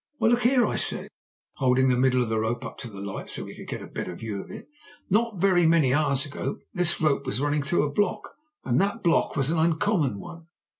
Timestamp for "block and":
7.93-8.81